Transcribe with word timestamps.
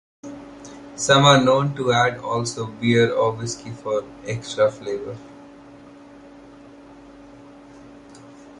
Some 0.95 1.25
are 1.25 1.43
known 1.45 1.75
to 1.75 1.91
add 1.91 2.17
also 2.21 2.65
beer 2.65 3.13
or 3.13 3.33
whiskey 3.33 3.69
for 3.69 4.03
extra 4.25 4.71
flavor. 4.71 5.15